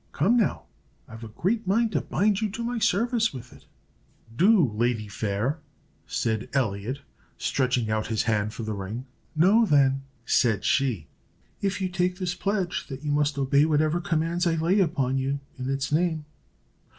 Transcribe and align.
Come, 0.13 0.35
now, 0.35 0.63
I've 1.07 1.23
a 1.23 1.27
great 1.27 1.67
mind 1.67 1.91
to 1.91 2.01
bind 2.01 2.41
you 2.41 2.49
to 2.53 2.63
my 2.63 2.79
service 2.79 3.31
with 3.31 3.53
it." 3.53 3.65
"Do, 4.35 4.71
lady 4.73 5.07
fair," 5.07 5.59
said 6.07 6.49
Elliot, 6.53 7.01
stretching 7.37 7.91
out 7.91 8.07
his 8.07 8.23
hand 8.23 8.51
for 8.51 8.63
the 8.63 8.73
ring. 8.73 9.05
"Know, 9.35 9.63
then," 9.63 10.01
said 10.25 10.65
she, 10.65 11.05
"if 11.61 11.79
you 11.79 11.87
take 11.87 12.17
this 12.17 12.33
pledge, 12.33 12.87
that 12.87 13.03
you 13.03 13.11
must 13.11 13.37
obey 13.37 13.63
whatever 13.65 14.01
commands 14.01 14.47
I 14.47 14.55
lay 14.55 14.79
upon 14.79 15.19
you 15.19 15.39
in 15.59 15.69
its 15.69 15.91
name." 15.91 16.25